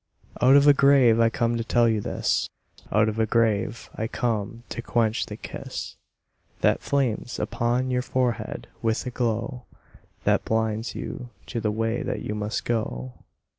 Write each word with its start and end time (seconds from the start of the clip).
Out 0.41 0.55
of 0.55 0.65
a 0.65 0.73
grave 0.73 1.19
I 1.19 1.29
come 1.29 1.57
to 1.57 1.63
tell 1.63 1.87
you 1.87 2.01
this, 2.01 2.49
Out 2.91 3.07
of 3.07 3.19
a 3.19 3.27
grave 3.27 3.87
I 3.93 4.07
come 4.07 4.63
to 4.69 4.81
quench 4.81 5.27
the 5.27 5.37
kiss 5.37 5.95
That 6.61 6.81
flames 6.81 7.37
upon 7.37 7.91
your 7.91 8.01
forehead 8.01 8.67
with 8.81 9.05
a 9.05 9.11
glow 9.11 9.65
That 10.23 10.43
blinds 10.43 10.95
you 10.95 11.29
to 11.45 11.59
the 11.61 11.69
way 11.69 12.01
that 12.01 12.23
you 12.23 12.33
must 12.33 12.65
go. 12.65 13.13